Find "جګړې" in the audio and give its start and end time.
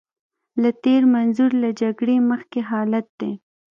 1.81-2.15